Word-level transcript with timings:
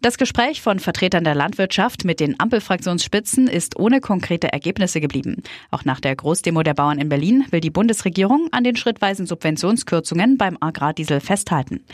Das 0.00 0.18
Gespräch 0.18 0.60
von 0.60 0.80
Vertretern 0.80 1.22
der 1.22 1.36
Landwirtschaft 1.36 2.04
mit 2.04 2.18
den 2.18 2.40
Ampelfraktionsspitzen 2.40 3.46
ist 3.46 3.78
ohne 3.78 4.00
konkrete 4.00 4.52
Ergebnisse 4.52 5.00
geblieben. 5.00 5.42
Auch 5.70 5.84
nach 5.84 6.00
der 6.00 6.16
Großdemo 6.16 6.64
der 6.64 6.74
Bauern 6.74 6.98
in 6.98 7.08
Berlin 7.08 7.44
will 7.50 7.60
die 7.60 7.70
Bundesregierung 7.70 8.48
an 8.50 8.64
den 8.64 8.74
schrittweisen 8.74 9.26
Subventionskürzungen 9.26 10.38
beim 10.38 10.58
Agrardiesel 10.60 11.20
festhalten. 11.20 11.84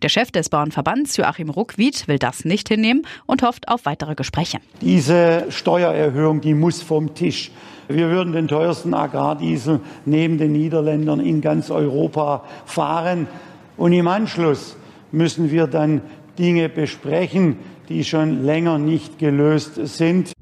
Der 0.00 0.08
Chef 0.08 0.30
des 0.30 0.48
Bauernverbands, 0.48 1.16
Joachim 1.18 1.50
Ruckwied, 1.50 2.08
will 2.08 2.18
das 2.18 2.46
nicht 2.46 2.68
hinnehmen 2.68 3.06
und 3.26 3.42
hofft 3.42 3.68
auf 3.68 3.84
weitere 3.84 4.14
Gespräche. 4.14 4.58
Diese 4.80 5.46
Steuererhöhung, 5.50 6.40
die 6.40 6.54
muss 6.54 6.80
vom 6.80 7.14
Tisch. 7.14 7.50
Wir 7.88 8.10
würden 8.10 8.32
den 8.32 8.48
teuersten 8.48 8.94
Agrardiesel 8.94 9.80
neben 10.04 10.38
den 10.38 10.52
Niederländern 10.52 11.20
in 11.20 11.40
ganz 11.40 11.70
Europa 11.70 12.44
fahren. 12.66 13.26
Und 13.76 13.92
im 13.92 14.08
Anschluss 14.08 14.76
müssen 15.10 15.50
wir 15.50 15.66
dann 15.66 16.02
Dinge 16.38 16.68
besprechen, 16.68 17.56
die 17.88 18.04
schon 18.04 18.44
länger 18.44 18.78
nicht 18.78 19.18
gelöst 19.18 19.74
sind. 19.74 20.32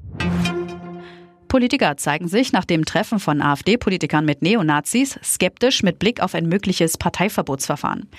Politiker 1.47 1.95
zeigen 1.97 2.27
sich 2.27 2.51
nach 2.51 2.65
dem 2.65 2.85
Treffen 2.85 3.19
von 3.19 3.41
AfD-Politikern 3.41 4.25
mit 4.25 4.41
Neonazis 4.41 5.17
skeptisch 5.23 5.81
mit 5.81 5.97
Blick 5.97 6.21
auf 6.21 6.35
ein 6.35 6.47
mögliches 6.47 6.97
Parteiverbotsverfahren. 6.97 8.09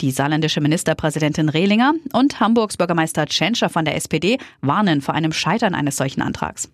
Die 0.00 0.10
saarländische 0.10 0.60
Ministerpräsidentin 0.60 1.48
Rehlinger 1.48 1.92
und 2.12 2.40
Hamburgs 2.40 2.76
Bürgermeister 2.76 3.26
Tschentscher 3.26 3.68
von 3.68 3.84
der 3.84 3.94
SPD 3.94 4.38
warnen 4.62 5.02
vor 5.02 5.14
einem 5.14 5.32
Scheitern 5.32 5.74
eines 5.74 5.96
solchen 5.96 6.22
Antrags. 6.22 6.70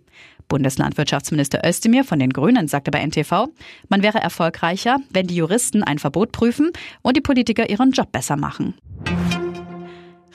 Bundeslandwirtschaftsminister 0.49 1.67
Özdemir 1.67 2.05
von 2.05 2.19
den 2.19 2.31
Grünen 2.31 2.69
sagte 2.69 2.91
bei 2.91 3.05
NTV, 3.05 3.49
man 3.89 4.03
wäre 4.03 4.19
erfolgreicher, 4.19 4.99
wenn 5.11 5.27
die 5.27 5.37
Juristen 5.37 5.83
ein 5.83 5.99
Verbot 5.99 6.33
prüfen 6.33 6.71
und 7.03 7.17
die 7.17 7.23
Politiker 7.23 7.69
ihren 7.69 7.93
Job 7.93 8.13
besser 8.13 8.37
machen. 8.37 8.75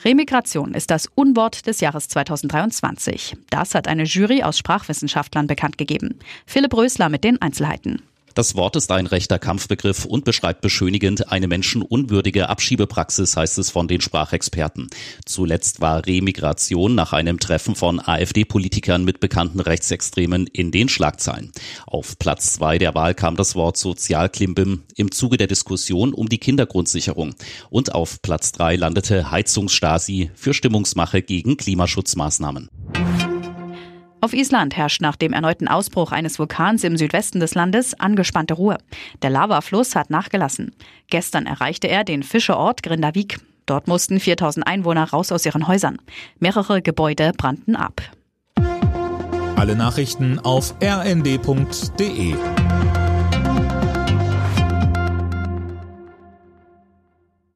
Remigration 0.04 0.72
ist 0.72 0.90
das 0.90 1.08
Unwort 1.14 1.66
des 1.66 1.80
Jahres 1.80 2.08
2023. 2.08 3.36
Das 3.50 3.74
hat 3.74 3.86
eine 3.86 4.04
Jury 4.04 4.42
aus 4.42 4.56
Sprachwissenschaftlern 4.56 5.46
bekannt 5.46 5.76
gegeben. 5.76 6.18
Philipp 6.46 6.74
Rösler 6.74 7.10
mit 7.10 7.22
den 7.22 7.40
Einzelheiten. 7.42 8.00
Das 8.34 8.54
Wort 8.54 8.76
ist 8.76 8.90
ein 8.92 9.06
rechter 9.06 9.38
Kampfbegriff 9.38 10.04
und 10.04 10.24
beschreibt 10.24 10.60
beschönigend 10.60 11.30
eine 11.32 11.48
menschenunwürdige 11.48 12.48
Abschiebepraxis, 12.48 13.36
heißt 13.36 13.58
es 13.58 13.70
von 13.70 13.88
den 13.88 14.00
Sprachexperten. 14.00 14.88
Zuletzt 15.26 15.80
war 15.80 16.06
Remigration 16.06 16.94
nach 16.94 17.12
einem 17.12 17.40
Treffen 17.40 17.74
von 17.74 18.00
AfD-Politikern 18.00 19.04
mit 19.04 19.20
bekannten 19.20 19.60
Rechtsextremen 19.60 20.46
in 20.46 20.70
den 20.70 20.88
Schlagzeilen. 20.88 21.50
Auf 21.86 22.18
Platz 22.18 22.52
zwei 22.52 22.78
der 22.78 22.94
Wahl 22.94 23.14
kam 23.14 23.36
das 23.36 23.54
Wort 23.54 23.76
Sozialklimbim 23.76 24.82
im 24.96 25.10
Zuge 25.10 25.36
der 25.36 25.46
Diskussion 25.46 26.14
um 26.14 26.28
die 26.28 26.38
Kindergrundsicherung. 26.38 27.34
Und 27.68 27.94
auf 27.94 28.22
Platz 28.22 28.52
drei 28.52 28.76
landete 28.76 29.30
Heizungsstasi 29.30 30.30
für 30.34 30.54
Stimmungsmache 30.54 31.22
gegen 31.22 31.56
Klimaschutzmaßnahmen. 31.56 32.68
Auf 34.22 34.34
Island 34.34 34.76
herrscht 34.76 35.00
nach 35.00 35.16
dem 35.16 35.32
erneuten 35.32 35.66
Ausbruch 35.66 36.12
eines 36.12 36.38
Vulkans 36.38 36.84
im 36.84 36.96
Südwesten 36.96 37.40
des 37.40 37.54
Landes 37.54 37.98
angespannte 37.98 38.54
Ruhe. 38.54 38.76
Der 39.22 39.30
Lavafluss 39.30 39.96
hat 39.96 40.10
nachgelassen. 40.10 40.74
Gestern 41.08 41.46
erreichte 41.46 41.88
er 41.88 42.04
den 42.04 42.22
Fischerort 42.22 42.82
Grindavik. 42.82 43.40
Dort 43.64 43.88
mussten 43.88 44.20
4000 44.20 44.66
Einwohner 44.66 45.08
raus 45.08 45.32
aus 45.32 45.46
ihren 45.46 45.68
Häusern. 45.68 45.98
Mehrere 46.38 46.82
Gebäude 46.82 47.32
brannten 47.36 47.76
ab. 47.76 48.02
Alle 49.56 49.76
Nachrichten 49.76 50.38
auf 50.38 50.74
rnd.de 50.82 52.34